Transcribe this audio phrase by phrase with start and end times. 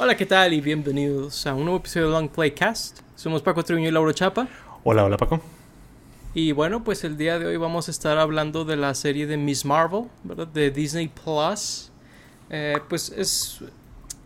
[0.00, 0.54] Hola, ¿qué tal?
[0.54, 3.00] Y bienvenidos a un nuevo episodio de Long Playcast.
[3.16, 4.46] Somos Paco Triuño y Lauro Chapa.
[4.84, 5.40] Hola, hola Paco.
[6.34, 9.36] Y bueno, pues el día de hoy vamos a estar hablando de la serie de
[9.36, 10.46] Miss Marvel, ¿verdad?
[10.46, 11.90] De Disney Plus.
[12.48, 13.58] Eh, pues es.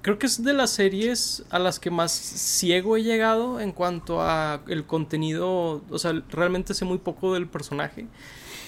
[0.03, 4.21] Creo que es de las series a las que más ciego he llegado en cuanto
[4.21, 5.81] a el contenido.
[5.89, 8.09] O sea, realmente sé muy poco del personaje.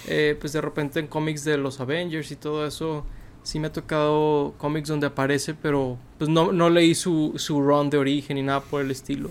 [0.07, 3.05] Eh, pues de repente en cómics de los Avengers y todo eso.
[3.45, 7.91] Sí me ha tocado cómics donde aparece, pero pues no, no leí su, su run
[7.91, 9.29] de origen ni nada por el estilo.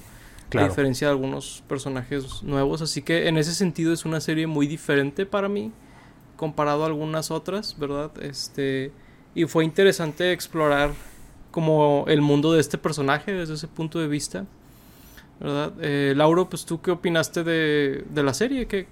[0.56, 2.80] A diferencia de algunos personajes nuevos.
[2.80, 5.72] Así que en ese sentido es una serie muy diferente para mí.
[6.36, 8.12] Comparado a algunas otras, ¿verdad?
[8.22, 8.92] Este.
[9.34, 10.92] Y fue interesante explorar
[11.50, 14.46] como el mundo de este personaje desde ese punto de vista.
[15.40, 15.72] ¿Verdad?
[15.80, 18.66] Eh, Lauro, pues tú qué opinaste de, de la serie?
[18.66, 18.86] Que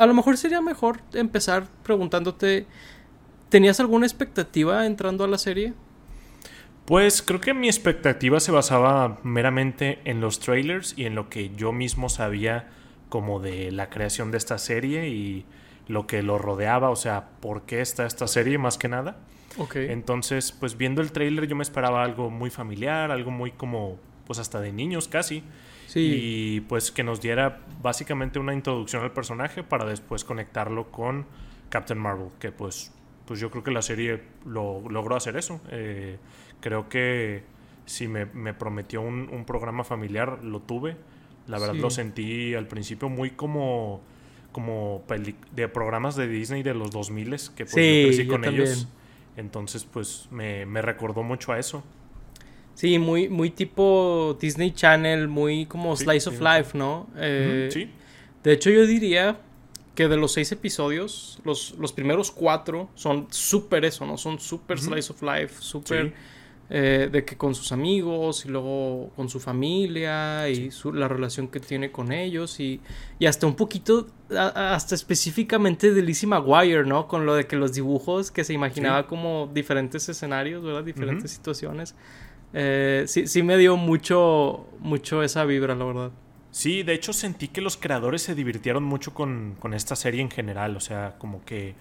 [0.00, 2.66] a lo mejor sería mejor empezar preguntándote,
[3.50, 5.74] ¿tenías alguna expectativa entrando a la serie?
[6.86, 11.50] Pues creo que mi expectativa se basaba meramente en los trailers y en lo que
[11.54, 12.70] yo mismo sabía
[13.08, 15.44] como de la creación de esta serie y
[15.88, 19.18] lo que lo rodeaba, o sea, por qué está esta serie más que nada.
[19.74, 24.38] Entonces, pues viendo el trailer yo me esperaba algo muy familiar, algo muy como, pues
[24.38, 25.42] hasta de niños casi.
[25.86, 26.00] Sí.
[26.00, 31.26] Y pues que nos diera básicamente una introducción al personaje para después conectarlo con
[31.68, 32.92] Captain Marvel, que pues,
[33.30, 35.60] pues yo creo que la serie lo, logró hacer eso.
[35.70, 36.16] Eh,
[36.58, 37.44] creo que
[37.86, 40.96] si me, prometió un, programa familiar, lo tuve.
[41.46, 44.00] La verdad lo sentí al principio muy como,
[44.50, 45.04] como
[45.52, 48.88] de programas de Disney de los 2000 que pues yo crecí con ellos.
[49.36, 51.84] Entonces, pues me, recordó mucho a eso.
[52.74, 57.08] Sí, muy, muy tipo Disney Channel, muy como Slice of Life, ¿no?
[57.16, 57.92] Eh, sí.
[58.42, 59.38] De hecho, yo diría
[60.00, 64.16] que de los seis episodios, los, los primeros cuatro son súper eso, ¿no?
[64.16, 66.14] Son súper Slice of Life, súper
[66.70, 71.60] eh, de que con sus amigos y luego con su familia y la relación que
[71.60, 72.80] tiene con ellos y,
[73.18, 77.06] y hasta un poquito, hasta específicamente de Lizzie McGuire, ¿no?
[77.06, 80.82] Con lo de que los dibujos que se imaginaba como diferentes escenarios, ¿verdad?
[80.82, 81.94] Diferentes situaciones.
[82.54, 86.10] Eh, sí, sí me dio mucho, mucho esa vibra, la verdad.
[86.50, 90.30] Sí, de hecho sentí que los creadores se divirtieron mucho con, con esta serie en
[90.30, 91.74] general, o sea, como que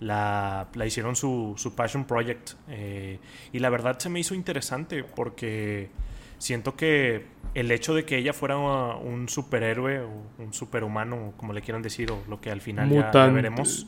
[0.00, 2.52] la, la hicieron su, su passion project.
[2.68, 3.18] Eh,
[3.52, 5.90] y la verdad se me hizo interesante porque
[6.38, 11.62] siento que el hecho de que ella fuera un superhéroe o un superhumano, como le
[11.62, 13.86] quieran decir, o lo que al final ya, veremos,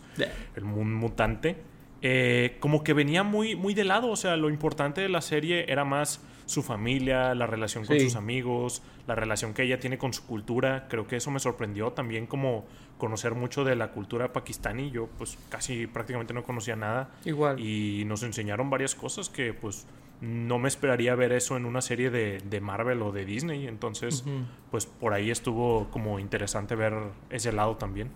[0.55, 1.57] el un mutante,
[2.03, 4.09] eh, como que venía muy, muy de lado.
[4.09, 8.17] O sea, lo importante de la serie era más su familia, la relación con sus
[8.17, 10.87] amigos, la relación que ella tiene con su cultura.
[10.89, 12.65] Creo que eso me sorprendió también como
[12.99, 14.91] conocer mucho de la cultura pakistaní.
[14.91, 17.11] Yo pues casi prácticamente no conocía nada.
[17.25, 17.61] Igual.
[17.61, 19.87] Y nos enseñaron varias cosas que pues
[20.21, 23.67] no me esperaría ver eso en una serie de, Marvel o de Disney.
[23.67, 24.25] Entonces
[24.71, 26.95] pues por ahí estuvo como interesante ver
[27.29, 28.11] ese lado también.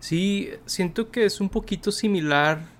[0.00, 2.73] Sí, siento que es un poquito similar.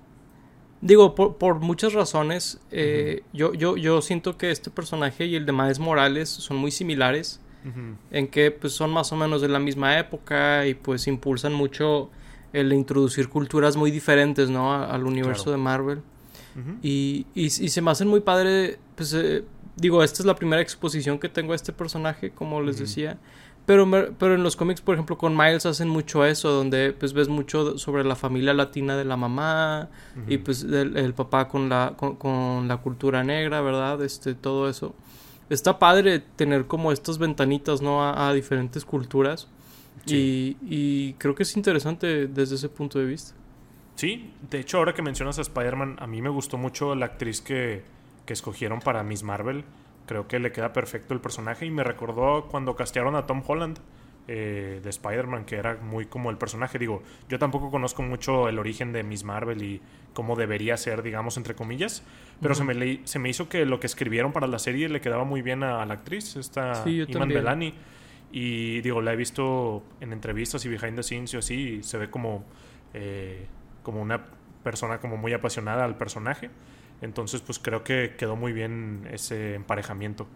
[0.81, 2.59] Digo, por, muchas razones.
[2.71, 6.71] Eh, yo, yo, yo siento que este personaje y el de Miles Morales son muy
[6.71, 7.39] similares
[8.11, 12.11] en que pues son más o menos de la misma época y pues impulsan mucho
[12.53, 14.73] el introducir culturas muy diferentes, ¿no?
[14.73, 16.01] al universo de Marvel.
[16.83, 19.43] y, y, se me hacen muy padre, pues eh,
[19.75, 23.17] digo, esta es la primera exposición que tengo a este personaje, como les decía.
[23.65, 23.89] Pero,
[24.19, 27.79] pero en los cómics, por ejemplo, con Miles hacen mucho eso, donde pues ves mucho
[27.79, 29.89] sobre la familia latina de la mamá
[30.27, 34.03] y pues el, papá con la, con, con, la cultura negra, ¿verdad?
[34.03, 34.93] Este, todo eso
[35.49, 38.07] está padre tener como estas ventanitas, ¿no?
[38.07, 39.47] A, diferentes culturas.
[40.07, 43.33] Y, creo que es interesante desde ese punto de vista.
[43.95, 47.41] Sí, de hecho ahora que mencionas a Spider-Man, a mí me gustó mucho la actriz
[47.41, 47.83] que,
[48.25, 49.63] que escogieron para Miss Marvel.
[50.05, 53.79] Creo que le queda perfecto el personaje y me recordó cuando castearon a Tom Holland.
[54.27, 56.79] Eh, de Spider-Man, que era muy como el personaje.
[56.79, 59.81] Digo, yo tampoco conozco mucho el origen de Miss Marvel y
[60.15, 62.01] cómo debería ser, digamos, entre comillas,
[62.41, 65.25] pero se, me se me hizo que lo que escribieron para la serie le quedaba
[65.25, 67.75] muy bien a, la actriz, esta Iman Belani.
[68.31, 71.99] Y digo, la he visto en entrevistas y behind the scenes y así, y se
[71.99, 72.45] ve como,
[72.95, 73.45] eh,
[73.83, 74.25] como una
[74.63, 76.49] persona como muy apasionada al personaje.
[77.01, 80.27] Entonces, pues creo que quedó muy bien ese emparejamiento.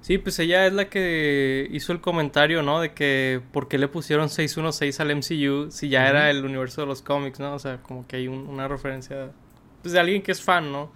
[0.00, 2.80] Sí, pues ella es la que hizo el comentario, ¿no?
[2.80, 6.86] De que por qué le pusieron 616 al MCU si ya era el universo de
[6.86, 7.54] los cómics, ¿no?
[7.54, 9.32] O sea, como que hay una referencia
[9.82, 10.92] pues, de alguien que es fan, ¿no?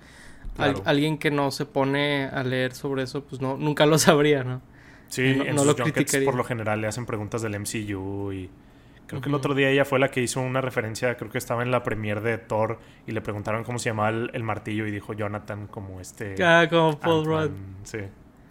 [0.85, 4.61] alguien que no se pone a leer sobre eso, pues no, nunca lo sabría, ¿no?
[5.09, 6.25] Sí, no, en lo criticaría.
[6.25, 8.51] por lo general le hacen preguntas del MCU y
[9.13, 11.63] creo que el otro día ella fue la que hizo una referencia, creo que estaba
[11.63, 15.13] en la premiere de Thor y le preguntaron cómo se llamaba el, martillo y dijo
[15.13, 16.35] Jonathan como este...
[16.43, 17.51] Ah, como Paul Rudd.
[17.85, 17.99] Sí.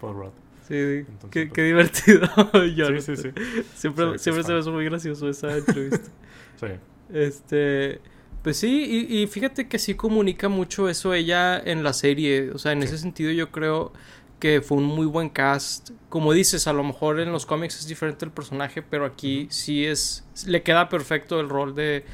[0.00, 0.32] Paul Rudd.
[0.66, 2.28] Sí, Entonces, qué, pues- qué divertido.
[2.76, 3.30] Yo Sí, sí, sí.
[3.74, 6.10] Siempre, Se ve que siempre se me muy gracioso esa entrevista.
[6.60, 6.68] Sí.
[7.12, 8.00] Este,
[8.42, 12.50] pues sí, y, y fíjate que sí comunica mucho eso ella en la serie.
[12.52, 12.86] O sea, en Sí.
[12.88, 13.92] ese sentido yo creo
[14.42, 15.90] que fue un muy buen cast.
[16.08, 19.84] Como dices, a lo mejor en los cómics es diferente el personaje, pero aquí sí
[19.86, 22.04] es, le queda perfecto el rol de,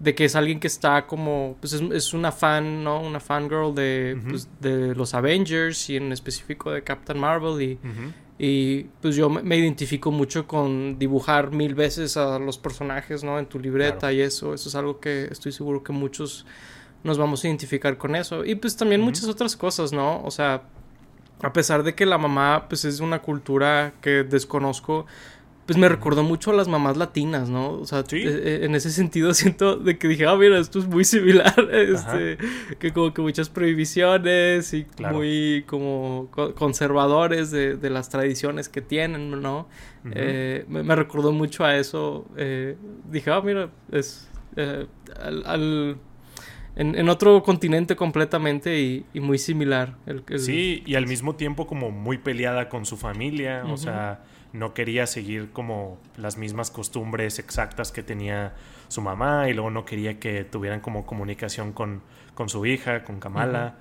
[0.00, 3.02] de que es alguien que está como, pues es, es una fan, ¿no?
[3.02, 7.78] Una fangirl de, pues, de los Avengers y en específico de Captain Marvel y...
[8.38, 13.38] Y pues yo me- me identifico mucho con dibujar mil veces a los personajes, ¿no?
[13.38, 14.14] En tu libreta Claro.
[14.14, 14.52] y eso.
[14.52, 16.44] Eso es algo que estoy seguro que muchos
[17.02, 18.44] nos vamos a identificar con eso.
[18.44, 20.22] Y pues también muchas otras cosas, ¿no?
[20.22, 20.64] O sea,
[21.42, 25.06] a pesar de que la mamá pues es una cultura que desconozco,
[25.66, 27.72] pues me recordó mucho a las mamás latinas, ¿no?
[27.72, 28.18] O sea, Sí.
[28.18, 31.52] eh, eh, en ese sentido siento de que dije, ah, mira, esto es muy similar,
[31.72, 32.38] este,
[32.78, 35.16] que como que muchas prohibiciones y Claro.
[35.16, 39.68] muy como co- conservadores de, de las tradiciones que tienen, ¿no?
[40.04, 40.12] Ujú.
[40.14, 42.26] Eh, me, me recordó mucho a eso.
[42.36, 42.76] eh,
[43.10, 44.86] dije, ah, mira, es eh,
[45.20, 45.96] al, al-
[46.76, 49.96] en, en otro continente completamente y, y muy similar.
[50.06, 54.22] El, el- Sí, y al mismo tiempo como muy peleada con su familia, o sea,
[54.52, 58.54] no quería seguir como las mismas costumbres exactas que tenía
[58.88, 62.02] su mamá y luego no quería que tuvieran como comunicación con,
[62.34, 63.76] con su hija, con Kamala.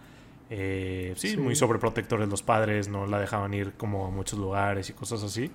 [0.50, 1.38] Eh, sí, Sí.
[1.38, 5.50] muy sobreprotectores los padres, no la dejaban ir como a muchos lugares y cosas así.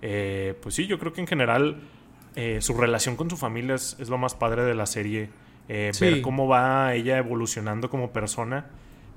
[0.00, 1.80] Eh, pues sí, yo creo que en general
[2.36, 5.28] eh, su relación con su familia es, es lo más padre de la serie.
[5.68, 6.04] Eh, Sí.
[6.06, 8.66] Ver cómo va ella evolucionando como persona.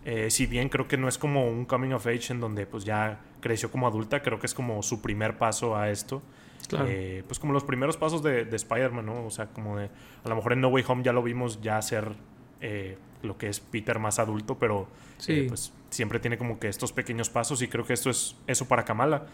[0.04, 2.84] Eh, si bien creo que no es como un coming of age en donde pues
[2.84, 6.22] ya creció como adulta, creo que es como su primer paso a esto.
[6.68, 6.86] Claro.
[6.90, 9.26] Eh, pues como los primeros pasos de, de Spider-Man, ¿no?
[9.26, 9.90] O sea, como de...
[10.24, 12.14] A lo mejor en No Way Home ya lo vimos ya ser
[12.62, 14.88] eh, lo que es Peter más adulto, pero
[15.18, 15.34] Sí.
[15.34, 18.68] eh, pues siempre tiene como que estos pequeños pasos y creo que esto es eso
[18.68, 19.26] para Kamala.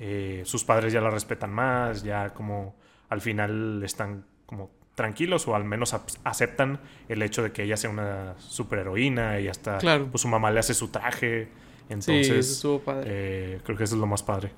[0.00, 2.74] Eh, sus padres ya la respetan más, ya como
[3.10, 5.94] al final están como tranquilos o al menos
[6.24, 10.08] aceptan el hecho de que ella sea una superheroína y hasta Claro.
[10.10, 11.48] pues su mamá le hace su traje.
[11.88, 13.04] sí, Entonces, eso estuvo padre.
[13.08, 14.52] eh, creo que eso es lo más padre.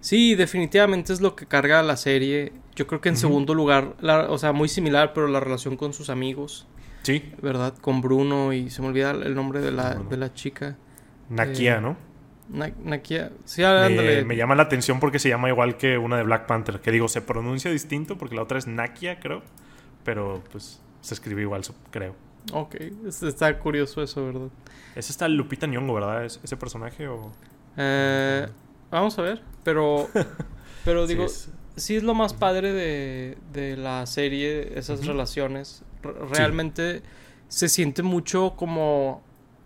[0.00, 2.52] Sí, definitivamente es lo que carga la serie.
[2.74, 5.92] Yo creo que en segundo lugar, la- o sea, muy similar, pero la relación con
[5.92, 6.66] sus amigos,
[7.02, 7.74] Sí, ¿verdad?
[7.78, 10.76] Con Bruno y se me olvida el nombre de la, de la chica.
[11.28, 11.96] Nakia, Eh, ¿no?
[12.52, 13.32] Na- Nakia.
[13.44, 13.62] Sí.
[13.62, 16.90] Me, me llama la atención porque se llama igual que una de Black Panther, que
[16.92, 19.42] digo, se pronuncia distinto porque la otra es Nakia, creo,
[20.04, 22.14] pero pues se escribe igual, creo.
[22.52, 22.74] Ok,
[23.06, 24.48] es- está curioso eso, ¿verdad?
[24.94, 26.24] Ese está Lupita Nyong'o, ¿verdad?
[26.24, 27.32] ¿Es- ¿Ese personaje o...?
[27.76, 28.46] Eh,
[28.90, 30.08] vamos a ver, pero,
[30.84, 35.84] pero Sí, digo, es- sí es lo más padre de, de la serie, esas relaciones.
[36.04, 37.02] R- realmente
[37.48, 39.22] se siente mucho como,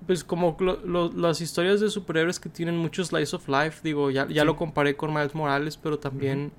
[0.06, 3.80] pues como lo- lo- las historias de superhéroes que tienen mucho slice of life.
[3.82, 4.46] Digo, ya, ya Sí.
[4.46, 6.52] lo comparé con Miles Morales, pero también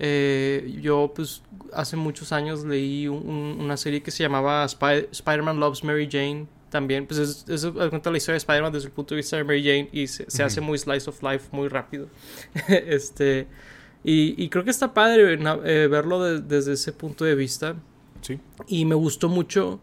[0.00, 1.42] eh, yo pues
[1.72, 6.08] hace muchos años leí un- un- una serie que se llamaba Spy- Spider-Man Loves Mary
[6.10, 6.46] Jane.
[6.70, 9.42] También, pues es, es cuenta la historia de Spider-Man desde el punto de vista de
[9.44, 10.46] Mary Jane y se, se Ujú.
[10.46, 12.08] hace muy slice of life, muy rápido.
[12.68, 13.48] este,
[14.04, 17.74] y, y creo que está padre na- eh, verlo de- desde ese punto de vista.
[18.20, 18.38] Sí.
[18.68, 19.80] Y me gustó mucho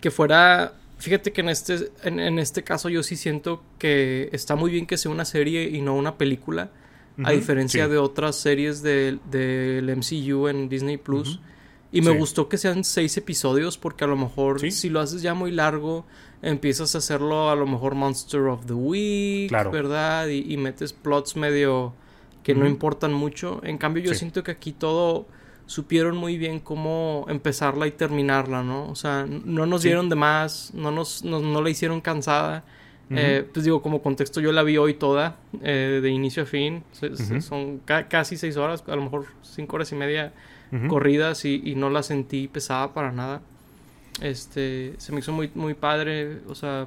[0.00, 0.74] que fuera.
[0.98, 4.86] Fíjate que en este, en, en este caso yo sí siento que está muy bien
[4.86, 6.70] que sea una serie y no una película.
[7.24, 7.90] A diferencia sí.
[7.90, 11.40] de otras series del del MCU en Disney Plus.
[11.92, 12.18] Y me Sí.
[12.18, 14.70] gustó que sean seis episodios porque a lo mejor Sí.
[14.70, 16.04] si lo haces ya muy largo,
[16.42, 19.70] empiezas a hacerlo a lo mejor Monster of the Week, Claro.
[19.70, 20.28] ¿verdad?
[20.28, 21.94] Y, y metes plots medio
[22.42, 23.60] que no importan mucho.
[23.64, 25.26] En cambio yo siento que aquí todo
[25.66, 28.88] supieron muy bien cómo empezarla y terminarla, ¿no?
[28.88, 29.88] O sea, no nos Sí.
[29.88, 32.64] dieron de más, no nos no, no la hicieron cansada.
[33.10, 33.18] Ujú.
[33.18, 36.82] Eh, pues digo, como contexto, yo la vi hoy toda, eh, de inicio a fin.
[36.92, 37.40] Se- se- Ujú.
[37.42, 40.32] Son ca- casi seis horas, a lo mejor cinco horas y media
[40.72, 40.88] Ujú.
[40.88, 43.42] corridas y, y no la sentí pesada para nada.
[44.20, 46.86] Este, se me hizo muy, muy padre, o sea,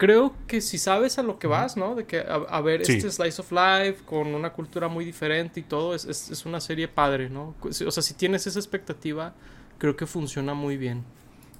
[0.00, 1.94] creo que si sabes a lo que vas, ¿no?
[1.94, 2.94] De que a, a ver Sí.
[2.96, 6.58] este slice of life con una cultura muy diferente y todo, es, es, es una
[6.58, 7.54] serie padre, ¿no?
[7.62, 9.34] O sea, si tienes esa expectativa,
[9.76, 11.04] creo que funciona muy bien.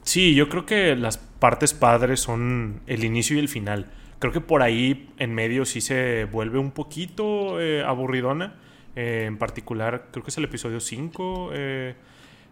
[0.05, 3.87] Sí, yo creo que las partes padres son el inicio y el final.
[4.19, 8.55] Creo que por ahí en medio sí se vuelve un poquito eh, aburridona.
[8.97, 11.51] Eh, en particular, creo que es el episodio 5.
[11.53, 11.95] eh,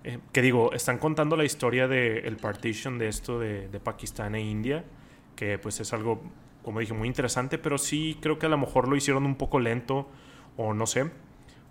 [0.05, 4.41] eh, que digo, están contando la historia del partition de esto de, de Pakistán e
[4.43, 4.85] India.
[5.39, 6.21] Que pues es algo,
[6.65, 7.59] como dije, muy interesante.
[7.59, 10.09] Pero sí creo que a lo mejor lo hicieron un poco lento.
[10.57, 11.11] O no sé.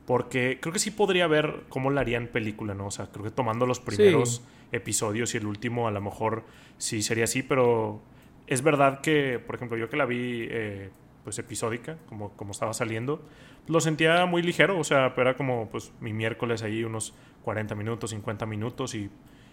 [0.06, 2.88] Porque creo que sí podría ver cómo la harían película, ¿no?
[2.88, 4.42] O sea, creo que tomando los primeros Sí.
[4.72, 6.46] episodios y el último a lo mejor
[6.78, 8.02] sí sería así, pero
[8.48, 10.92] es verdad que, por ejemplo, yo que la vi eh,
[11.26, 13.22] pues episódica, como, como estaba saliendo,
[13.68, 18.12] lo sentía muy ligero, o sea, era como pues mi miércoles ahí unos 40 minutos,
[18.12, 19.10] 50 minutos y,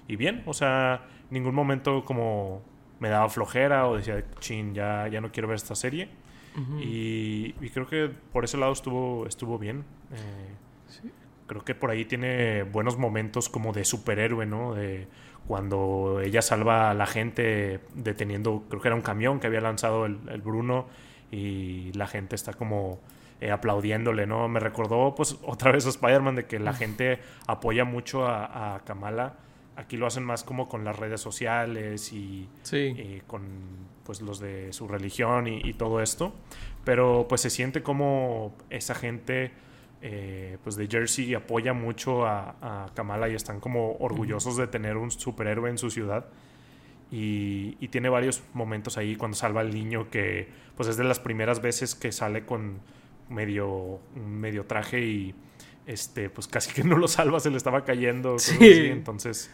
[0.07, 2.63] y bien, o sea, ningún momento como
[3.01, 6.09] me daba flojera o decía, chin, ya, ya no quiero ver esta serie.
[6.81, 9.85] y, creo que por ese lado estuvo, estuvo bien.
[10.13, 11.09] Eh,
[11.47, 14.75] creo que por ahí tiene buenos momentos como de superhéroe, ¿no?
[14.75, 15.09] De
[15.47, 20.07] cuando ella salva a la gente deteniendo, creo que era un camión que había lanzado
[20.07, 20.87] el, Bruno
[21.31, 23.01] y la gente está como
[23.41, 24.49] eh, aplaudiéndole, ¿no?
[24.49, 28.81] Me recordó pues otra vez a Spider-Man de que la gente apoya mucho a, a
[28.85, 29.35] Kamala
[29.77, 33.43] Aquí lo hacen más como con las redes sociales y eh, con
[34.05, 36.33] pues los de su religión y, todo esto.
[36.85, 39.51] Pero pues se siente como esa gente
[40.03, 45.11] eh, pues de Jersey apoya mucho a, Kamala y están como orgullosos de tener un
[45.11, 46.27] superhéroe en su ciudad.
[47.11, 51.21] Y, y, tiene varios momentos ahí cuando salva al niño que pues es de las
[51.21, 52.81] primeras veces que sale con
[53.29, 55.35] medio, medio traje y
[55.87, 58.39] este pues casi que no lo salva, se le estaba cayendo.
[58.39, 58.57] Sí.
[58.61, 59.51] Entonces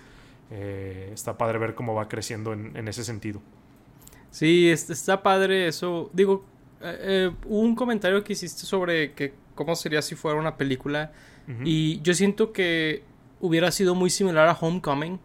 [0.50, 3.40] eh, está padre ver cómo va creciendo en, ese sentido.
[4.30, 6.10] Sí, está padre eso.
[6.12, 6.44] Digo,
[6.80, 11.12] eh, eh, hubo un comentario que hiciste sobre que cómo sería si fuera una película.
[11.64, 13.02] Y yo siento que
[13.40, 15.18] hubiera sido muy similar a Homecoming,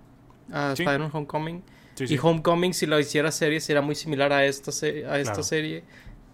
[0.51, 1.62] a Spider-Man Homecoming.
[2.00, 4.71] Y Homecoming, si lo hiciera serie, sería muy similar a esta,
[5.07, 5.83] a esta serie.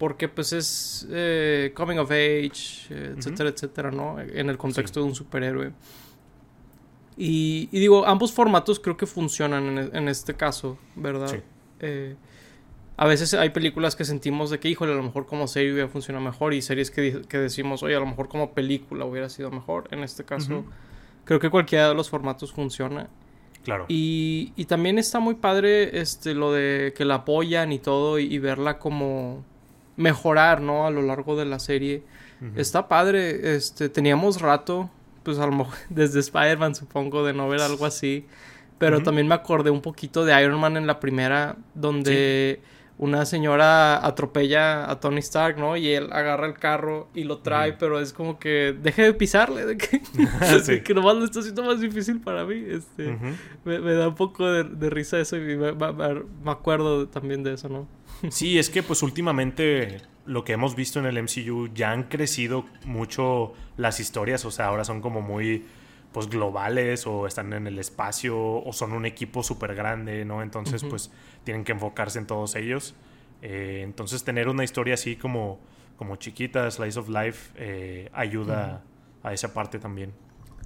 [0.02, 1.06] Porque pues es
[1.74, 4.18] coming of age, etcétera, etcétera, ¿no?
[4.18, 5.70] En el contexto de un superhéroe.
[7.16, 11.28] Y, digo, ambos formatos creo que funcionan en, este caso, ¿verdad?
[11.28, 11.36] Sí.
[11.78, 12.16] Eh,
[12.96, 15.88] a veces hay películas que sentimos de que, híjole, a lo mejor como serie hubiera
[15.88, 19.52] funcionado mejor y series que, que decimos, oye, a lo mejor como película hubiera sido
[19.52, 19.86] mejor.
[19.92, 20.64] En este caso,
[21.24, 23.08] creo que cualquiera de los formatos funciona.
[23.62, 23.84] Claro.
[23.86, 28.36] Y, y, también está muy padre este, lo de que la apoyan y todo y,
[28.40, 29.44] verla como
[29.96, 30.86] mejorar, ¿no?
[30.86, 32.02] A lo largo de la serie.
[32.56, 33.54] Está padre.
[33.54, 34.90] Este, teníamos rato
[35.22, 38.26] pues a lo mejor desde Spider-Man supongo de no ver algo así.
[38.78, 42.60] Pero también me acordé un poquito de Iron Man en la primera, donde
[42.98, 45.76] una señora atropella a Tony Stark, ¿no?
[45.76, 49.66] Y él agarra el carro y lo trae, pero es como que deje de pisarle,
[49.66, 50.02] de que,
[50.84, 52.62] que nomás lo está haciendo más difícil para mí.
[52.68, 53.18] Este,
[53.64, 57.88] me, da un poco de, risa eso y me, me acuerdo también de eso, ¿no?
[58.30, 62.64] sí, es que pues últimamente lo que hemos visto en el MCU ya han crecido
[62.84, 65.64] mucho las historias, o sea, ahora son como muy
[66.12, 70.42] pues globales o están en el espacio o son un equipo súper grande, ¿no?
[70.42, 71.10] Entonces pues
[71.44, 72.94] tienen que enfocarse en todos ellos.
[73.40, 75.58] Eh, entonces tener una historia así como,
[75.96, 78.82] como chiquita, Slice of Life, eh, ayuda
[79.22, 80.12] a esa parte también.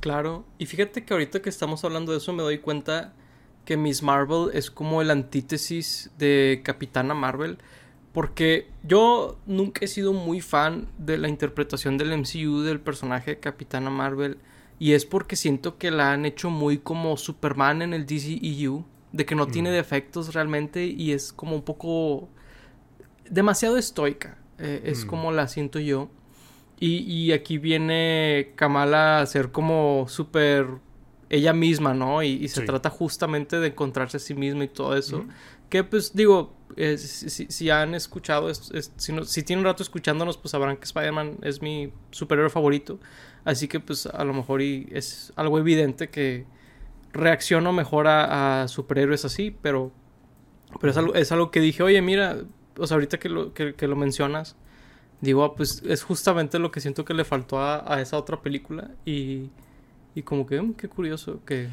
[0.01, 3.15] Claro, y fíjate que ahorita que estamos hablando de eso me doy cuenta
[3.65, 7.59] que Miss Marvel es como el antítesis de Capitana Marvel
[8.17, 13.41] porque yo nunca he sido muy fan de la interpretación del MCU del personaje de
[13.41, 14.39] Capitana Marvel.
[14.79, 18.85] Y es porque siento que la han hecho muy como Superman en el DCEU.
[19.13, 19.75] De que no tiene mm.
[19.75, 22.29] defectos realmente y es como un poco
[23.31, 24.37] demasiado estoica.
[24.59, 25.09] Eh, es mm.
[25.09, 26.11] como la siento yo.
[26.79, 30.67] Y, y, aquí viene Kamala a ser como súper
[31.31, 32.23] ella misma, ¿no?
[32.23, 35.25] Y, se trata justamente de encontrarse a sí misma y todo eso.
[35.71, 40.51] Que pues digo, eh, si, han escuchado, si, no, si tienen un rato escuchándonos, pues
[40.51, 42.99] sabrán que Spider-Man es mi superhéroe favorito.
[43.45, 46.47] Así que pues a lo mejor es algo evidente que
[47.13, 49.93] reacciono mejor a, superhéroes así, pero,
[50.81, 52.39] pero es, algo, es algo que dije, oye, mira,
[52.79, 54.57] o sea, ahorita que lo, que, mencionas,
[55.21, 58.91] digo, ah, pues es justamente lo que siento que le faltó a, esa otra película
[59.05, 59.51] y,
[60.15, 61.69] y como que, mm, qué curioso que...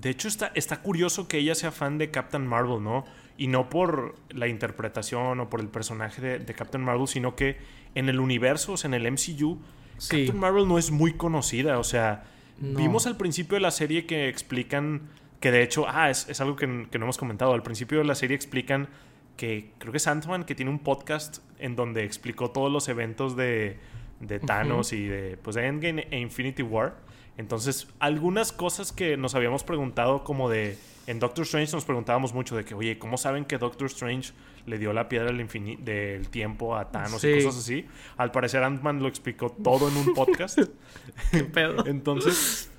[0.00, 3.04] De hecho, está, está curioso que ella sea fan de Captain Marvel, ¿no?
[3.36, 7.56] Y no por la interpretación o por el personaje de, Captain Marvel, sino que
[7.94, 9.58] en el universo, o sea, en el MCU,
[9.96, 11.78] Captain Marvel no es muy conocida.
[11.78, 12.24] O sea,
[12.58, 15.08] vimos al principio de la serie que explican
[15.40, 17.52] que de hecho, ah, es, algo que, no hemos comentado.
[17.52, 18.88] Al principio de la serie explican
[19.36, 20.08] que creo que es
[20.46, 23.78] que tiene un podcast en donde explicó todos los eventos de,
[24.20, 27.07] de Thanos y de, pues, de Endgame e Infinity War.
[27.38, 30.76] Entonces, algunas cosas que nos habíamos preguntado, como de.
[31.06, 34.32] En Doctor Strange nos preguntábamos mucho de que, oye, ¿cómo saben que Doctor Strange
[34.66, 35.48] le dio la piedra del,
[35.82, 37.86] del tiempo a Thanos y cosas así?
[38.18, 40.58] Al parecer, Ant-Man lo explicó todo en un podcast.
[41.30, 41.86] ¿Qué pedo?
[41.86, 42.70] Entonces,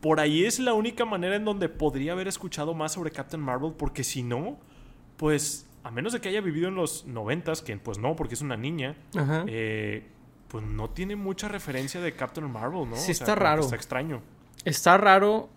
[0.00, 3.72] por ahí es la única manera en donde podría haber escuchado más sobre Captain Marvel,
[3.76, 4.56] porque si no,
[5.16, 8.40] pues, a menos de que haya vivido en los noventas, que pues no, porque es
[8.40, 8.94] una niña,
[9.48, 10.04] eh
[10.48, 12.96] pues no tiene mucha referencia de Captain Marvel, ¿no?
[12.96, 13.62] Sí, está raro.
[13.62, 14.22] Está extraño.
[14.64, 15.50] Está raro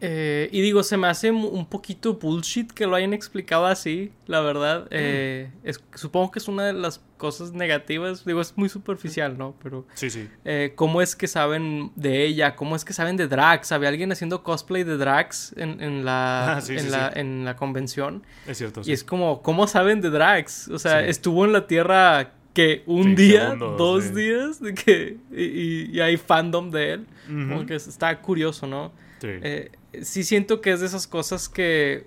[0.00, 4.40] Eh, y digo, se me hace un poquito bullshit que lo hayan explicado así, la
[4.40, 4.86] verdad.
[4.90, 5.50] Eh,
[5.94, 8.24] supongo que es una de las cosas negativas.
[8.24, 9.54] Digo, es muy superficial, ¿no?
[9.62, 9.86] Pero.
[9.94, 10.28] Sí, sí.
[10.44, 12.54] Eh, ¿Cómo es que saben de ella?
[12.54, 13.72] ¿Cómo es que saben de Drax?
[13.72, 18.24] ¿Había alguien haciendo cosplay de Drax en, la, ah, en, la en la convención?
[18.46, 18.82] Es cierto.
[18.84, 20.68] Y es como, ¿cómo saben de Drax?
[20.68, 26.16] O sea, estuvo en la Tierra que un día, dos días, de que, y, hay
[26.16, 27.06] fandom de él.
[27.26, 28.92] Como que está curioso, ¿no?
[29.20, 29.28] Sí.
[29.30, 29.70] Eh,
[30.02, 32.06] sí siento que es de esas cosas que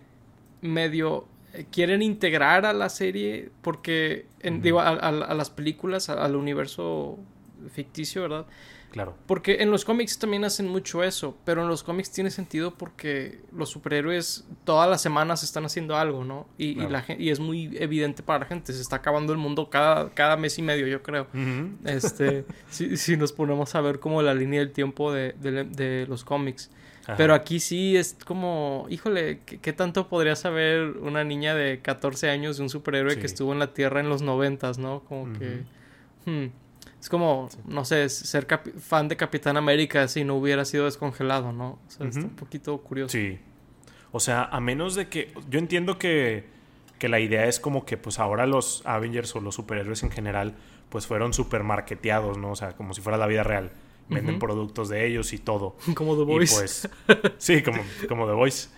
[0.61, 4.25] medio eh, quieren integrar a la serie porque,
[4.61, 7.17] digo, a, las películas, al universo
[7.73, 8.45] ficticio, ¿verdad?
[8.91, 9.15] Claro.
[9.27, 13.41] Porque en los cómics también hacen mucho eso, pero en los cómics tiene sentido porque
[13.55, 16.47] los superhéroes todas las semanas están haciendo algo, ¿no?
[16.57, 20.09] Y, la, y es muy evidente para la gente, se está acabando el mundo cada,
[20.11, 21.27] cada mes y medio, yo creo.
[21.85, 26.23] Este, si, si, nos ponemos a ver como la línea del tiempo de, de los
[26.23, 26.71] cómics.
[27.15, 32.57] Pero aquí sí es como, híjole, ¿qué, tanto podría saber una niña de 14 años
[32.57, 35.03] de un superhéroe que estuvo en la Tierra en los noventas, ¿no?
[35.05, 35.63] Como que...
[36.25, 36.47] Hmm,
[36.99, 38.47] es como, no sé, ser
[38.79, 41.79] fan de Capitán América si no hubiera sido descongelado, ¿no?
[41.87, 43.11] O sea, está un poquito curioso.
[43.11, 43.39] Sí.
[44.11, 45.33] O sea, a menos de que...
[45.49, 46.45] Yo entiendo que,
[46.97, 50.55] que la idea es como que pues ahora los Avengers o los superhéroes en general
[50.89, 52.51] pues fueron super marketeados, ¿no?
[52.51, 53.71] O sea, como si fuera la vida real
[54.09, 55.75] venden productos de ellos y todo.
[55.95, 56.55] Como The Voice.
[56.55, 56.89] pues,
[57.37, 58.69] sí, como, como The Voice.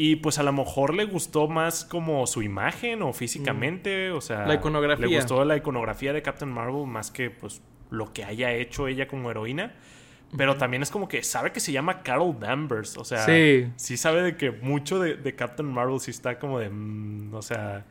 [0.00, 4.46] Y pues a lo mejor le gustó más como su imagen o físicamente, o sea...
[4.46, 5.08] La iconografía.
[5.08, 9.08] Le gustó la iconografía de Captain Marvel más que pues lo que haya hecho ella
[9.08, 9.74] como heroína.
[10.36, 12.96] Pero también es como que sabe que se llama Carol Danvers.
[12.96, 16.70] O sea, sí, sabe de que mucho de, Captain Marvel sí está como de...
[16.70, 17.84] Mm, o sea,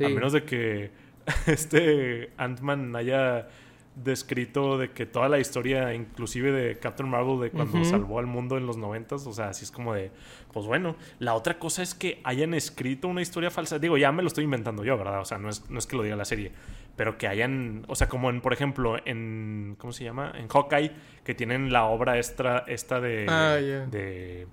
[0.00, 0.90] a menos de que
[1.46, 3.48] este Ant-Man haya
[3.94, 8.56] descrito de que toda la historia, inclusive de Captain Marvel, de cuando salvó al mundo
[8.56, 10.10] en los noventas, o sea, así es como de,
[10.52, 14.22] pues bueno, la otra cosa es que hayan escrito una historia falsa, digo, ya me
[14.22, 15.20] lo estoy inventando yo, ¿verdad?
[15.20, 16.52] O sea, no es, no es que lo diga la serie,
[16.96, 20.32] pero que hayan, o sea, como en, por ejemplo, en, ¿cómo se llama?
[20.36, 24.46] En Hawkeye, que tienen la obra extra, esta de, ah, de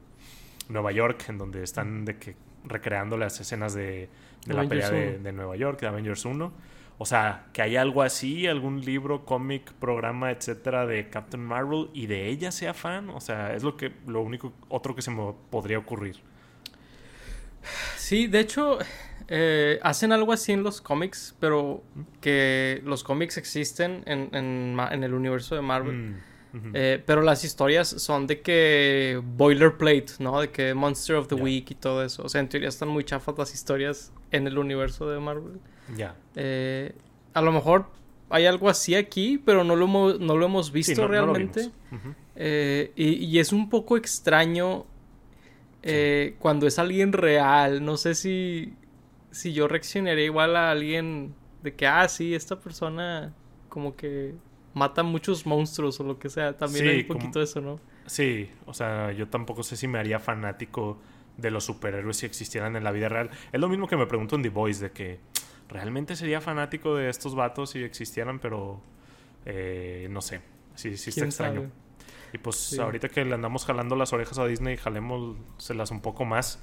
[0.68, 4.10] Nueva York, en donde están de que recreando las escenas de,
[4.48, 8.46] la pelea de, de, Nueva York, de Avengers 1 o sea, que hay algo así,
[8.46, 13.10] algún libro, cómic, programa, etcétera, de Captain Marvel y de ella sea fan.
[13.12, 16.18] O sea, es lo que, lo único, otro que se me podría ocurrir.
[17.96, 18.80] Sí, de hecho,
[19.30, 21.82] eh, hacen algo así en los cómics, pero
[22.20, 25.96] que los cómics existen en, en, el universo de Marvel.
[26.52, 30.42] Mm, eh, pero las historias son de que boilerplate, ¿no?
[30.42, 32.24] De que Monster of the Week y todo eso.
[32.24, 35.62] O sea, en teoría están muy chafas las historias en el universo de Marvel.
[35.96, 36.16] Ya.
[36.36, 36.94] Eh,
[37.34, 37.86] a lo mejor
[38.30, 41.72] hay algo así aquí, pero no lo hemos, no lo hemos visto realmente.
[42.36, 44.86] Eh, y, es un poco extraño
[45.84, 47.84] eh, cuando es alguien real.
[47.84, 48.74] No sé si,
[49.32, 53.34] si yo reaccionaría igual a alguien de que, ah, sí, esta persona
[53.68, 54.36] como que
[54.74, 56.56] mata muchos monstruos o lo que sea.
[56.56, 57.80] También hay un poquito de eso, ¿no?
[58.06, 61.00] Sí, o sea, yo tampoco sé si me haría fanático
[61.38, 63.30] de los superhéroes si existieran en la vida real.
[63.52, 65.20] Es lo mismo que me pregunto en The Voice, de que
[65.70, 68.82] realmente sería fanático de estos vatos si existieran, pero
[69.46, 70.42] eh, no sé,
[70.76, 71.72] sí, sí está extraño.
[72.34, 76.62] Y pues ahorita que le andamos jalando las orejas a Disney, jalémoselas un poco más.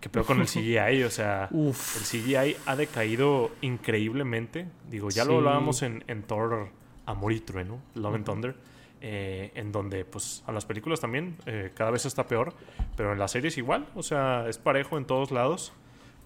[0.00, 4.66] Que peor con el CGI, o sea, el CGI ha decaído increíblemente.
[4.90, 6.68] Digo, ya lo hablábamos en, en Thor
[7.06, 8.56] Amor y Trueno, Love and Thunder,
[9.00, 12.52] eh, en donde pues a las películas también eh, cada vez está peor,
[12.96, 15.72] pero en las series igual, o sea, es parejo en todos lados.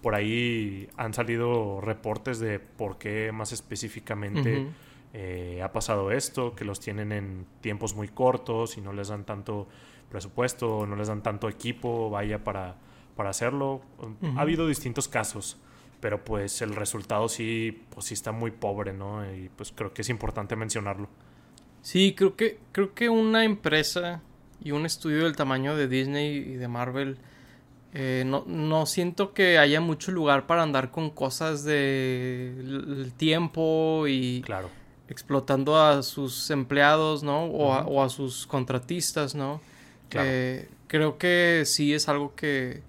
[0.01, 4.67] Por ahí han salido reportes de por qué más específicamente
[5.13, 9.25] eh, ha pasado esto, que los tienen en tiempos muy cortos y no les dan
[9.25, 9.67] tanto
[10.09, 12.75] presupuesto, no les dan tanto equipo, vaya, para,
[13.15, 13.81] para hacerlo.
[14.35, 15.59] Ha habido distintos casos,
[15.99, 19.23] pero pues el resultado sí, pues sí está muy pobre, ¿no?
[19.33, 21.09] Y pues creo que es importante mencionarlo.
[21.81, 24.21] Sí, creo que, creo que una empresa
[24.63, 27.17] y un estudio del tamaño de Disney y de Marvel
[27.93, 34.41] eh, no, no, siento que haya mucho lugar para andar con cosas de tiempo y
[34.45, 34.69] claro.
[35.09, 37.45] explotando a sus empleados, ¿no?
[37.45, 39.59] O, a, sus contratistas, ¿no?
[40.11, 42.81] Eh, creo que sí es algo que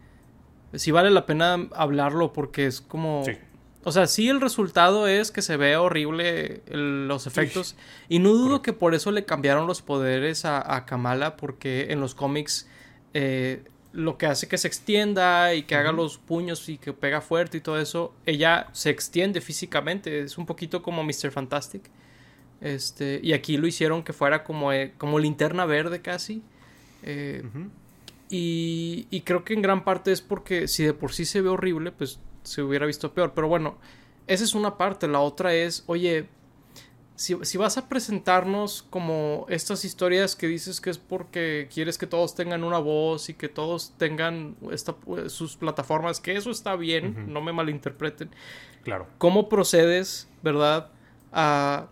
[0.74, 3.24] sí vale la pena hablarlo porque es como...
[3.84, 7.74] O sea, sí el resultado es que se ve horrible los efectos.
[8.08, 12.14] Y no dudo que por eso le cambiaron los poderes a, Kamala porque en los
[12.14, 12.68] cómics...
[13.14, 17.20] Eh, lo que hace que se extienda y que haga los puños y que pega
[17.20, 21.30] fuerte y todo eso, ella se extiende físicamente, es un poquito como Mr.
[21.30, 21.82] Fantastic.
[22.60, 26.42] Este, y aquí lo hicieron que fuera como, eh, como linterna verde casi.
[27.02, 27.42] Eh,
[28.30, 31.50] Y, y creo que en gran parte es porque si de por sí se ve
[31.50, 33.32] horrible, pues se hubiera visto peor.
[33.34, 33.76] Pero bueno,
[34.26, 35.06] esa es una parte.
[35.06, 36.28] La otra es, oye,
[37.22, 42.08] si, si, vas a presentarnos como estas historias que dices que es porque quieres que
[42.08, 44.96] todos tengan una voz y que todos tengan esta,
[45.28, 47.26] sus plataformas, que eso está bien, uh -huh.
[47.28, 48.28] no me malinterpreten.
[48.82, 49.06] Claro.
[49.18, 50.90] ¿Cómo procedes, verdad,
[51.30, 51.86] a,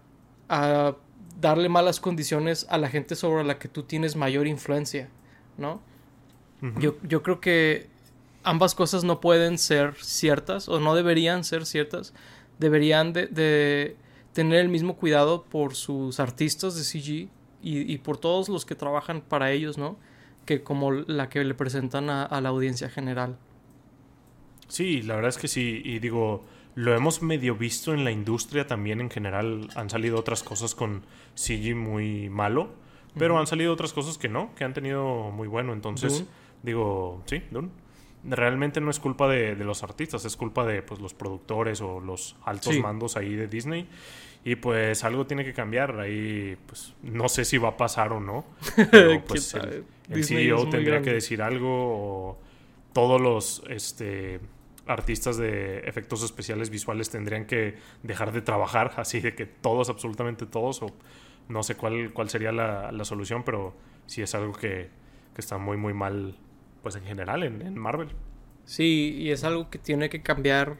[0.48, 0.96] a,
[1.40, 5.10] darle malas condiciones a la gente sobre la que tú tienes mayor influencia,
[5.56, 5.80] ¿no?
[6.60, 6.80] Uh -huh.
[6.80, 7.88] yo, yo creo que
[8.42, 12.14] ambas cosas no pueden ser ciertas o no deberían ser ciertas.
[12.58, 13.96] Deberían de, de
[14.32, 17.28] tener el mismo cuidado por sus artistas de CG
[17.62, 19.96] y, y, por todos los que trabajan para ellos, ¿no?
[20.46, 23.36] Que como la que le presentan a, a, la audiencia general.
[24.68, 25.82] Sí, la verdad es que sí.
[25.84, 29.68] Y digo, lo hemos medio visto en la industria también en general.
[29.74, 31.02] Han salido otras cosas con
[31.34, 32.70] CG muy malo,
[33.18, 33.40] pero uh -huh.
[33.40, 35.72] han salido otras cosas que no, que han tenido muy bueno.
[35.74, 36.26] Entonces, Dune.
[36.62, 37.68] digo, sí, Dune
[38.24, 42.00] realmente no es culpa de, de, los artistas, es culpa de pues, los productores o
[42.00, 42.80] los altos sí.
[42.80, 43.88] mandos ahí de Disney.
[44.42, 46.00] Y pues algo tiene que cambiar.
[46.00, 48.44] Ahí, pues no sé si va a pasar o no.
[48.90, 52.38] Pero pues el, el CEO tendría que decir algo o
[52.92, 54.40] todos los este,
[54.86, 58.94] artistas de efectos especiales visuales tendrían que dejar de trabajar.
[58.96, 60.82] Así de que todos, absolutamente todos.
[60.82, 60.90] O
[61.48, 63.74] no sé cuál, cuál sería la, la solución, pero
[64.06, 64.88] sí es algo que,
[65.34, 66.34] que está muy, muy mal
[66.82, 68.08] pues en general en, en, Marvel.
[68.64, 70.78] Sí, y es algo que tiene que cambiar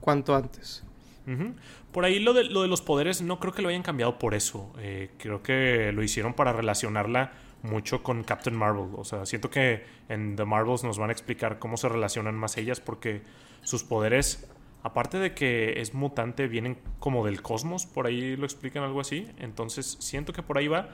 [0.00, 0.84] cuanto antes.
[1.26, 1.54] Uh -huh.
[1.92, 4.34] Por ahí lo de, lo de, los poderes no creo que lo hayan cambiado por
[4.34, 4.72] eso.
[4.78, 8.88] Eh, creo que lo hicieron para relacionarla mucho con Captain Marvel.
[8.96, 12.56] O sea, siento que en The Marvels nos van a explicar cómo se relacionan más
[12.56, 13.22] ellas porque
[13.62, 14.48] sus poderes,
[14.82, 17.86] aparte de que es mutante, vienen como del cosmos.
[17.86, 19.26] Por ahí lo explican algo así.
[19.38, 20.90] Entonces siento que por ahí va.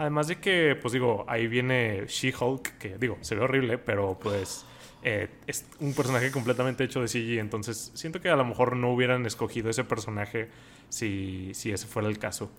[0.00, 4.64] Además de que, pues digo, ahí viene She-Hulk, que digo, se ve horrible, pero pues
[5.02, 7.38] eh, es un personaje completamente hecho de CG.
[7.38, 10.48] Entonces siento que a lo mejor no hubieran escogido ese personaje
[10.88, 12.50] si, si ese fuera el caso.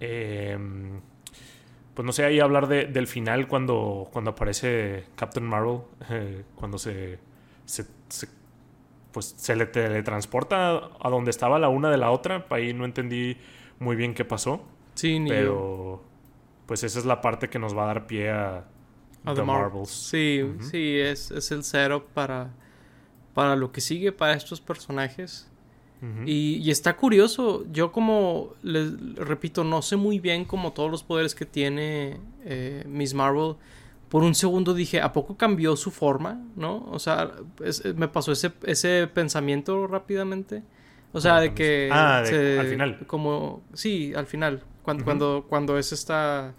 [0.00, 0.58] Eh,
[1.94, 6.76] pues no sé, ahí hablar de, del final cuando, cuando aparece Captain Marvel, eh, cuando
[6.76, 7.20] se,
[7.66, 8.26] se, se,
[9.12, 12.46] pues se le teletransporta a donde estaba la una de la otra.
[12.50, 13.36] Ahí no entendí
[13.78, 14.66] muy bien qué pasó.
[14.96, 16.07] Sí, ni pero
[16.68, 18.58] pues esa es la parte que nos va a dar pie a,
[19.24, 19.88] a The, Mar Marvels.
[19.88, 20.62] Sí, uh -huh.
[20.62, 22.50] sí, es, es, el setup para,
[23.32, 25.50] para lo que sigue para estos personajes.
[26.02, 26.22] Uh -huh.
[26.26, 31.02] y, y, está curioso, yo como les repito, no sé muy bien como todos los
[31.02, 33.56] poderes que tiene eh, Miss Marvel.
[34.10, 36.40] Por un segundo dije, ¿a poco cambió su forma?
[36.54, 36.86] ¿No?
[36.90, 37.32] O sea,
[37.64, 40.62] es, me pasó ese, ese pensamiento rápidamente.
[41.12, 41.88] O sea, de que...
[41.90, 43.06] Ah, de, se, al final.
[43.06, 44.62] Como, sí, al final.
[44.88, 45.04] Cuando, uh -huh.
[45.04, 46.54] cuando, cuando es esta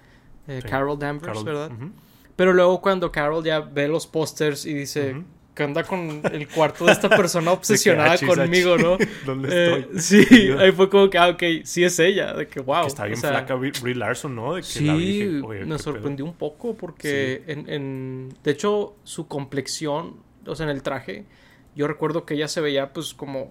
[0.47, 0.69] eh, sí.
[0.69, 1.71] Carol Danvers, Carol, ¿verdad?
[1.71, 1.91] Uh -huh.
[2.35, 5.13] Pero luego cuando Carol ya ve los pósters y dice...
[5.13, 5.25] Uh -huh.
[5.55, 8.97] Que anda con el cuarto de esta persona obsesionada conmigo, ¿no?
[9.25, 10.23] ¿Dónde eh, estoy?
[10.25, 12.83] Sí, ahí fue como que, ah, ok, sí es ella, de que wow.
[12.83, 14.53] Que está bien o sea, flaca Brie Larson, ¿no?
[14.53, 16.31] De que sí, la dije, me sorprendió pedo?
[16.31, 17.51] un poco porque, sí.
[17.51, 21.25] en, en, de hecho, su complexión, o sea, en el traje,
[21.75, 23.49] yo recuerdo que ella se veía, pues, como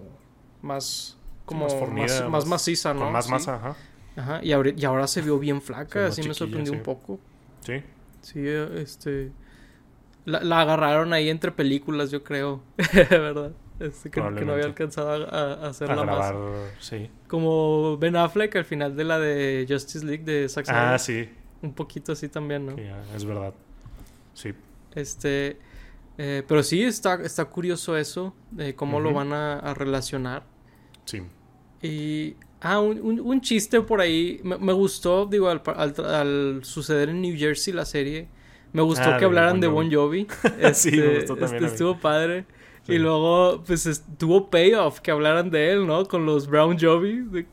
[0.63, 1.15] más,
[1.45, 3.01] como más, formida, más, más, más, maciza, ¿no?
[3.01, 3.31] Con más sí.
[3.31, 3.75] masa, ajá.
[4.15, 6.77] Ajá, y ahora, y ahora se vio bien flaca, así me sorprendió sí.
[6.77, 7.19] un poco.
[7.61, 7.83] Sí.
[8.21, 9.31] Sí, este...
[10.25, 12.61] La, la, agarraron ahí entre películas, yo creo.
[13.09, 13.53] ¿Verdad?
[13.79, 16.53] Este, creo que no había alcanzado a, a hacerla a grabar, más.
[16.79, 17.09] Sí.
[17.27, 21.29] Como Ben Affleck al final de la de Justice League de Zack Ah, sí.
[21.61, 22.75] Un poquito así también, ¿no?
[22.75, 22.83] Sí,
[23.15, 23.53] es verdad.
[24.33, 24.53] Sí.
[24.93, 25.57] Este...
[26.21, 29.03] Eh, pero sí, está, está curioso eso, de cómo uh -huh.
[29.03, 30.43] lo van a, a, relacionar.
[31.05, 31.21] Sí.
[31.81, 32.35] Y...
[32.61, 34.39] Ah, un, un, un chiste por ahí.
[34.43, 38.27] Me, me gustó, digo, al, al, al, suceder en New Jersey la serie.
[38.73, 40.27] Me gustó ah, que hablaran de Bon Jovi.
[40.59, 41.63] Este, sí, me gustó también.
[41.63, 42.45] Este, estuvo padre.
[42.83, 42.93] Sí.
[42.93, 46.05] Y luego, pues, estuvo payoff que hablaran de él, ¿no?
[46.05, 47.45] Con los Brown Jovi.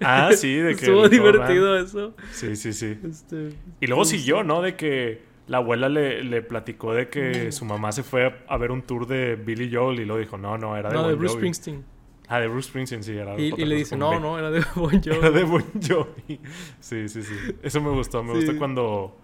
[0.00, 0.84] Ah, sí, de que.
[0.86, 2.14] estuvo divertido eso.
[2.32, 2.98] Sí, sí, sí.
[3.08, 4.62] Este, y luego siguió, ¿no?
[4.62, 7.52] De que la abuela le, le platicó de que mm.
[7.52, 10.38] su mamá se fue a, a, ver un tour de Billy Joel y lo dijo,
[10.38, 11.40] no, no, era de No, bon de Bruce Jovi.
[11.40, 11.84] Springsteen.
[12.32, 13.38] Ah, de Bruce Springsteen, sí, era.
[13.38, 15.16] Y, y le dice, no, no, era de Bon Jovi.
[15.18, 16.40] Era de Bon Jovi.
[16.78, 17.34] Sí, sí, sí.
[17.60, 18.22] Eso me gustó.
[18.22, 18.46] Me sí.
[18.46, 19.16] gusta cuando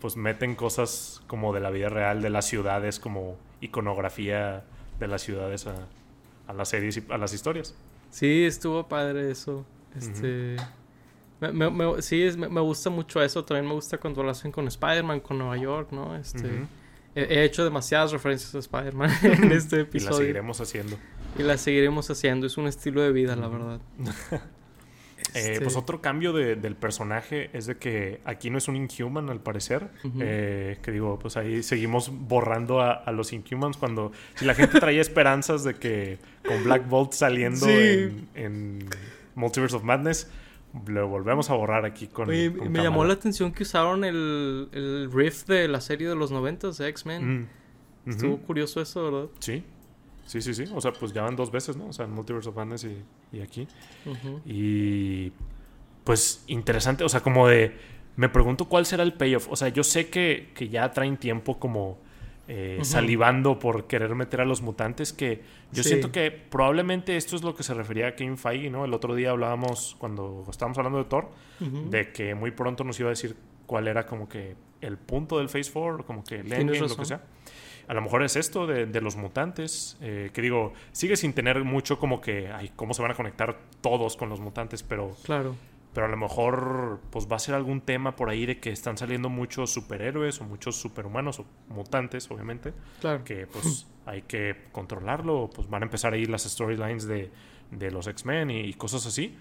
[0.00, 4.64] pues meten cosas como de la vida real, de las ciudades, como iconografía
[4.98, 5.74] de las ciudades a,
[6.46, 7.74] a las series y a las historias.
[8.10, 9.66] Sí, estuvo padre eso.
[9.94, 10.56] Este.
[10.56, 11.52] Uh -huh.
[11.52, 13.44] me, me, sí, es, me, gusta mucho eso.
[13.44, 16.16] También me gusta cuando lo hacen con Spider-Man, con Nueva York, ¿no?
[16.16, 16.46] Este.
[16.46, 16.66] Uh -huh.
[17.14, 20.08] he, he, hecho demasiadas referencias a Spider-Man en este episodio.
[20.08, 20.96] y la seguiremos haciendo.
[21.38, 22.46] Y la seguiremos haciendo.
[22.46, 23.80] Es un estilo de vida, la verdad.
[25.32, 29.40] Eh, pues otro cambio del personaje es de que aquí no es un Inhuman al
[29.40, 29.90] parecer.
[30.20, 34.12] Eh, que digo, pues ahí seguimos borrando a, los Inhumans cuando...
[34.34, 38.88] Si la gente traía esperanzas de que con Black Bolt saliendo en,
[39.34, 40.30] Multiverse of Madness,
[40.86, 42.28] lo volvemos a borrar aquí con...
[42.28, 46.70] me llamó la atención que usaron el, el riff de la serie de los 90
[46.70, 47.48] de X-Men.
[48.04, 48.10] Mm.
[48.10, 49.28] Estuvo curioso eso, ¿verdad?
[49.40, 49.64] Sí.
[50.26, 50.64] Sí, sí, sí.
[50.74, 51.86] O sea, pues ya van dos veces, ¿no?
[51.88, 52.86] O sea, en Multiverse of Madness
[53.32, 53.68] y, aquí.
[54.46, 55.32] Y
[56.04, 57.76] pues interesante, o sea, como de,
[58.16, 59.48] me pregunto cuál será el payoff.
[59.50, 61.98] O sea, yo sé que, que ya traen tiempo como
[62.46, 67.42] eh, salivando por querer meter a los mutantes, que yo siento que probablemente esto es
[67.42, 68.84] lo que se refería a Kevin Feige, ¿no?
[68.84, 73.08] El otro día hablábamos, cuando estábamos hablando de Thor, de que muy pronto nos iba
[73.08, 76.80] a decir cuál era como que el punto del Phase 4, como que el endgame,
[76.86, 77.22] lo que sea
[77.86, 81.98] a lo mejor es esto de, los mutantes, eh, que digo, sigue sin tener mucho
[81.98, 84.82] como que, ay, ¿cómo se van a conectar todos con los mutantes?
[84.82, 85.54] Pero, claro.
[85.92, 88.96] pero a lo mejor pues va a ser algún tema por ahí de que están
[88.96, 92.72] saliendo muchos superhéroes o muchos superhumanos o mutantes, obviamente.
[93.00, 93.22] Claro.
[93.24, 97.30] Que pues hay que controlarlo, pues van a empezar ahí las storylines de,
[97.90, 99.36] los X-Men y, cosas así.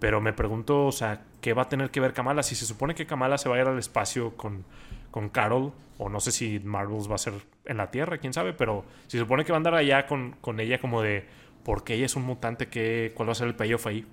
[0.00, 2.42] Pero me pregunto, o sea, ¿qué va a tener que ver Kamala?
[2.42, 4.64] Si se supone que Kamala se va a ir al espacio con,
[5.10, 7.34] con Carol, o no sé si Marvels va a ser
[7.64, 10.36] en la Tierra, quién sabe, pero si se supone que va a andar allá con,
[10.40, 11.26] con ella como de,
[11.64, 12.68] ¿por qué ella es un mutante?
[12.68, 14.06] ¿qué, ¿Cuál va a ser el payoff ahí?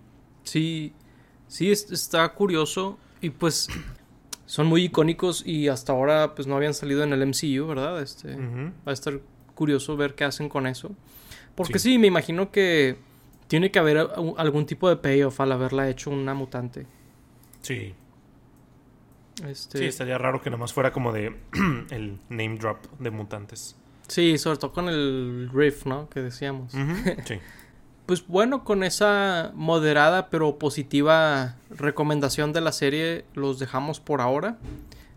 [0.43, 0.93] Sí,
[1.47, 3.69] sí, está curioso y pues
[4.45, 8.01] son muy icónicos y hasta ahora pues no habían salido en el MCU, ¿verdad?
[8.01, 9.19] Este, Va a estar
[9.53, 10.95] curioso ver qué hacen con eso.
[11.55, 11.97] Porque sí.
[11.97, 12.97] me imagino que
[13.47, 16.87] tiene que haber algún tipo de payoff al haberla hecho una mutante.
[17.61, 17.93] Sí.
[19.45, 19.79] Este...
[19.79, 21.35] Sí, estaría raro que nomás fuera como de
[21.89, 23.75] el name drop de mutantes.
[24.07, 26.09] Sí, sobre todo con el riff, ¿no?
[26.09, 26.73] Que decíamos.
[27.25, 27.39] Sí.
[28.05, 34.57] pues bueno, con esa moderada pero positiva recomendación de la serie los dejamos por ahora.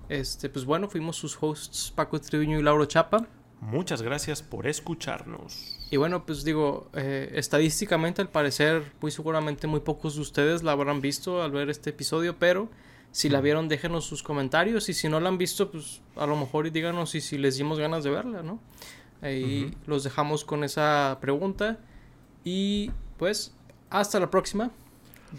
[0.09, 3.27] Este, pues bueno, fuimos sus hosts Paco Triviño y Lauro Chapa.
[3.61, 5.79] Muchas gracias por escucharnos.
[5.91, 10.73] Y bueno, pues digo, eh, estadísticamente al parecer, muy seguramente muy pocos de ustedes la
[10.73, 12.69] habrán visto al ver este episodio, pero
[13.11, 16.37] si la vieron, déjenos sus comentarios y si no la han visto, pues a lo
[16.37, 18.61] mejor y díganos si, si les dimos ganas de verla, ¿no?
[19.21, 21.79] Ahí los dejamos con esa pregunta
[22.45, 23.55] y pues
[23.91, 24.71] hasta la próxima.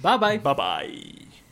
[0.03, 0.39] Bye bye.
[0.39, 1.48] Bye bye.